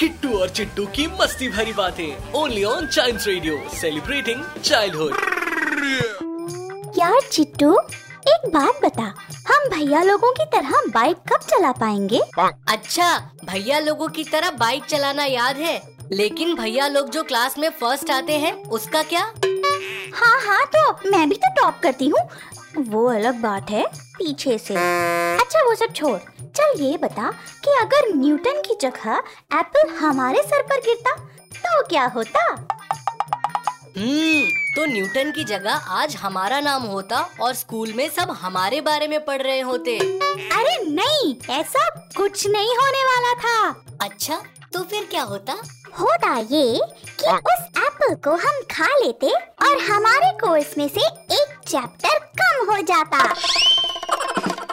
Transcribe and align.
किट्टू 0.00 0.38
और 0.38 0.48
चिट्टू 0.48 0.84
की 0.86 1.06
मस्ती 1.20 1.48
भरी 1.48 1.72
बातें। 1.72 2.32
Only 2.32 2.62
on 2.64 2.86
Child 2.86 3.20
Radio 3.26 3.56
celebrating 3.70 4.42
childhood 4.64 5.14
यार 6.98 7.20
चिट्टू 7.30 7.72
एक 8.28 8.48
बात 8.54 8.80
बता। 8.84 9.02
हम 9.48 9.68
भैया 9.68 10.02
लोगों 10.02 10.30
की 10.32 10.44
तरह 10.52 10.70
बाइक 10.94 11.16
कब 11.32 11.46
चला 11.50 11.72
पाएँगे? 11.72 12.20
अच्छा 12.68 13.16
भैया 13.44 13.78
लोगों 13.78 14.08
की 14.08 14.24
तरह 14.24 14.50
बाइक 14.58 14.84
चलाना 14.84 15.24
याद 15.24 15.56
है 15.56 15.80
लेकिन 16.12 16.54
भैया 16.54 16.86
लोग 16.88 17.10
जो 17.10 17.22
क्लास 17.22 17.58
में 17.58 17.68
फ़र्स्ट 17.70 18.10
आते 18.10 18.38
हैं 18.38 18.52
उसका 18.70 19.02
क्या? 19.12 19.24
हाँ 20.14 20.38
हाँ 20.46 20.64
तो 20.76 21.10
मैं 21.10 21.28
भी 21.28 21.34
तो 21.36 21.54
टॉप 21.54 21.80
करती 21.82 22.08
हूँ। 22.08 22.28
वो 22.88 23.06
अलग 23.10 23.40
बात 23.40 23.70
है 23.70 23.84
पीछे 24.18 24.58
से। 24.58 24.74
अच्छा 25.48 25.60
वो 25.64 25.74
सब 25.74 25.92
छोड़। 25.96 26.18
चल 26.56 26.80
ये 26.80 26.96
बता 27.02 27.30
कि 27.64 27.70
अगर 27.80 28.08
न्यूटन 28.16 28.60
की 28.62 28.74
जगह 28.80 29.22
एप्पल 29.58 29.88
हमारे 29.96 30.42
सर 30.42 30.62
पर 30.62 30.80
गिरता 30.86 31.14
तो 31.54 31.82
क्या 31.88 32.04
होता? 32.16 32.42
हम्म 33.96 34.42
तो 34.74 34.84
न्यूटन 34.86 35.30
की 35.36 35.44
जगह 35.44 35.86
आज 36.00 36.16
हमारा 36.16 36.58
नाम 36.60 36.82
होता 36.82 37.20
और 37.40 37.54
स्कूल 37.54 37.92
में 37.92 38.08
सब 38.10 38.30
हमारे 38.40 38.80
बारे 38.80 39.08
में 39.08 39.24
पढ़ 39.24 39.42
रहे 39.42 39.60
होते। 39.60 39.96
अरे 39.98 40.76
नहीं 40.90 41.34
ऐसा 41.50 41.88
कुछ 42.16 42.46
नहीं 42.46 42.76
होने 42.76 43.04
वाला 43.04 43.32
था। 43.40 43.96
अच्छा 44.02 44.40
तो 44.72 44.82
फिर 44.82 45.08
क्या 45.10 45.22
होता? 45.22 45.52
होता 46.00 46.36
ये 46.36 46.80
कि 47.20 47.30
उस 47.30 47.64
एप्पल 47.86 48.14
को 48.24 48.36
हम 48.46 48.60
खा 48.70 48.94
लेते 48.96 49.32
और 49.66 49.82
हमारे 49.90 50.30
कोर्स 50.38 50.78
में 50.78 50.88
से 50.88 51.06
एक 51.34 51.58
चैप्टर 51.66 52.18
कम 52.40 52.70
हो 52.72 52.80
जाता। 52.82 53.24